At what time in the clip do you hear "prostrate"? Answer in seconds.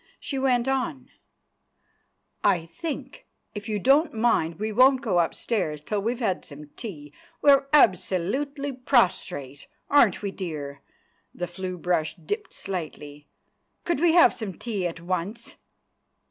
8.73-9.67